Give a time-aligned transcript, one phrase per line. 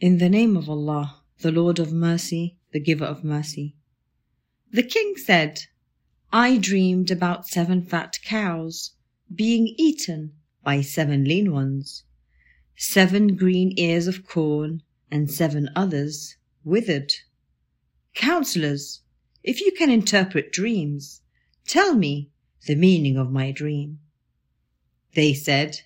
[0.00, 3.76] In the name of Allah, the Lord of mercy, the giver of mercy.
[4.72, 5.66] The king said,
[6.32, 8.96] I dreamed about seven fat cows
[9.32, 10.32] being eaten
[10.64, 12.02] by seven lean ones,
[12.76, 14.82] seven green ears of corn,
[15.12, 17.12] and seven others withered.
[18.14, 19.00] Counselors,
[19.44, 21.22] if you can interpret dreams,
[21.68, 22.30] tell me
[22.66, 24.00] the meaning of my dream.
[25.14, 25.82] They said,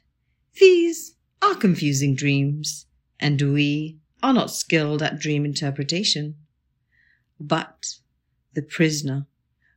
[0.59, 2.87] These are confusing dreams,
[3.21, 6.37] and we are not skilled at dream interpretation.
[7.41, 7.95] But
[8.55, 9.27] the prisoner,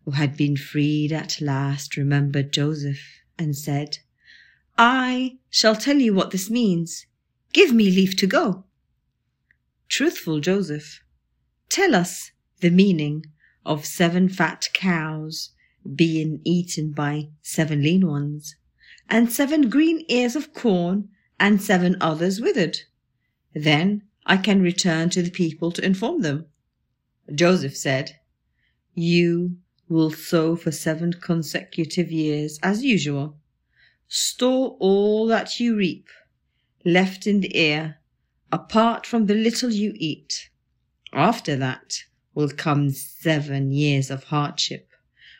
[0.05, 4.00] who had been freed at last, remembered Joseph and said,
[4.77, 7.05] I shall tell you what this means.
[7.54, 8.64] Give me leave to go.
[9.89, 11.02] Truthful Joseph,
[11.70, 12.31] tell us
[12.62, 13.26] the meaning
[13.66, 15.50] of seven fat cows
[15.95, 18.55] being eaten by seven lean ones,
[19.09, 22.80] and seven green ears of corn and seven others withered.
[23.54, 26.46] Then I can return to the people to inform them.
[27.34, 28.20] Joseph said,
[28.94, 29.58] You
[29.89, 33.38] will sow for seven consecutive years as usual.
[34.08, 36.08] Store all that you reap,
[36.86, 37.98] left in the ear,
[38.52, 40.50] apart from the little you eat.
[41.14, 42.03] After that
[42.34, 44.90] will come seven years of hardship,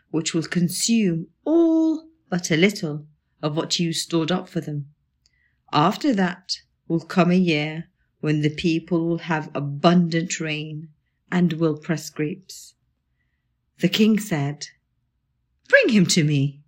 [0.10, 3.06] which will consume all but a little
[3.42, 4.88] of what you stored up for them.
[5.74, 6.58] After that
[6.88, 7.90] will come a year
[8.22, 10.88] when the people will have abundant rain
[11.32, 12.76] and will press grapes.
[13.80, 14.68] The king said,
[15.68, 16.62] Bring him to me.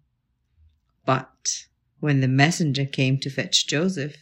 [1.06, 1.66] But
[2.00, 4.18] when the messenger came to fetch Joseph,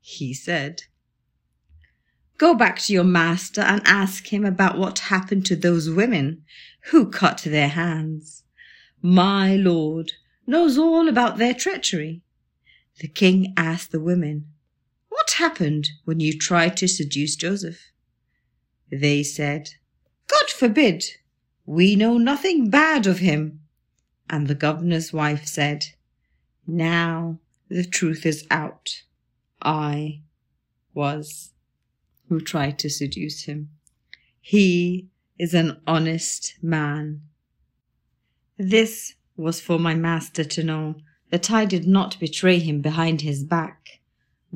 [0.00, 0.82] he said,
[2.36, 6.42] Go back to your master and ask him about what happened to those women
[6.90, 8.42] who cut their hands.
[9.00, 10.12] My lord
[10.46, 12.22] knows all about their treachery.
[12.98, 14.46] The king asked the women,
[15.14, 17.92] What happened when you tried to seduce Joseph?
[18.90, 19.70] They said,
[20.26, 21.04] God forbid!
[21.64, 23.60] We know nothing bad of him.
[24.28, 25.84] And the governor's wife said,
[26.66, 27.38] Now
[27.68, 29.04] the truth is out.
[29.62, 30.22] I
[30.94, 31.52] was
[32.28, 33.70] who tried to seduce him.
[34.40, 37.22] He is an honest man.
[38.58, 40.96] This was for my master to know
[41.30, 44.00] that I did not betray him behind his back.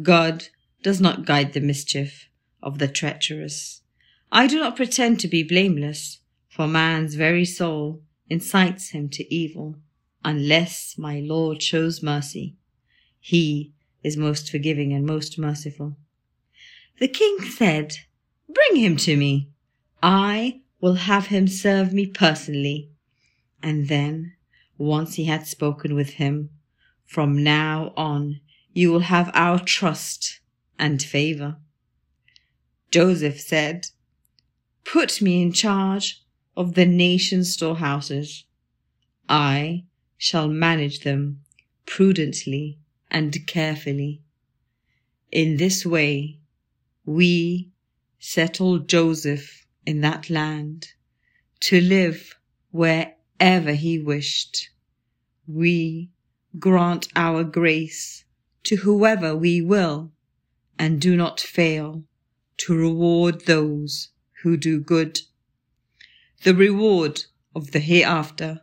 [0.03, 0.49] God
[0.83, 2.29] does not guide the mischief
[2.63, 3.83] of the treacherous.
[4.31, 9.77] I do not pretend to be blameless, for man's very soul incites him to evil,
[10.25, 12.57] unless my Lord shows mercy.
[13.19, 13.73] He
[14.03, 15.97] is most forgiving and most merciful.
[16.99, 17.97] The king said,
[18.49, 19.51] Bring him to me.
[20.03, 22.91] I will have him serve me personally.
[23.63, 24.35] And then
[24.77, 26.51] once he had spoken with him,
[27.07, 28.41] From now on
[28.73, 30.41] you will have our trust
[30.79, 31.57] and favor.
[32.91, 33.87] Joseph said,
[34.85, 36.23] Put me in charge
[36.57, 38.45] of the nation's storehouses.
[39.29, 39.85] I
[40.17, 41.41] shall manage them
[41.87, 42.79] prudently
[43.11, 44.23] and carefully.
[45.31, 46.39] In this way,
[47.05, 47.71] we
[48.19, 50.89] settled Joseph in that land
[51.61, 52.37] to live
[52.71, 54.71] wherever he wished.
[55.47, 56.11] We
[56.59, 58.25] grant our grace
[58.65, 60.13] to whoever we will
[60.79, 62.05] and do not fail
[62.59, 64.09] to reward those
[64.43, 65.21] who do good.
[66.45, 67.25] The reward
[67.55, 68.63] of the hereafter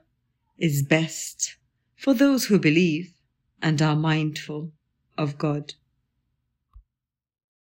[0.57, 1.55] is best
[1.95, 3.13] for those who believe
[3.61, 4.71] and are mindful
[5.17, 5.73] of God.